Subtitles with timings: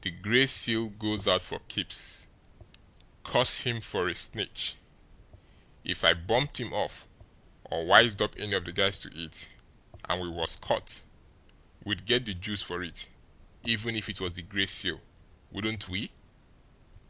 [0.00, 2.26] The Gray Seal goes out for keeps
[3.24, 4.74] curse him for a snitch!
[5.84, 7.06] If I bumped him off,
[7.62, 9.50] or wised up any of the guys to it,
[10.08, 11.02] and we was caught,
[11.84, 13.10] we'd get the juice for it
[13.64, 14.98] even if it was the Gray Seal,
[15.50, 16.10] wouldn't we?